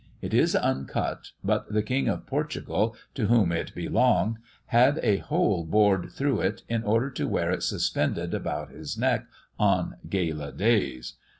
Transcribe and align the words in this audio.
It 0.19 0.33
is 0.33 0.55
uncut; 0.55 1.27
but 1.43 1.71
the 1.71 1.83
king 1.83 2.07
of 2.07 2.25
Portugal, 2.25 2.95
to 3.13 3.27
whom 3.27 3.51
it 3.51 3.75
belonged, 3.75 4.37
had 4.65 4.99
a 5.03 5.17
hole 5.17 5.63
bored 5.63 6.09
through 6.09 6.41
it, 6.41 6.63
in 6.67 6.81
order 6.83 7.11
to 7.11 7.27
wear 7.27 7.51
it 7.51 7.61
suspended 7.61 8.33
about 8.33 8.71
his 8.71 8.97
neck 8.97 9.27
on 9.59 9.97
gala 10.09 10.53
days. 10.53 11.17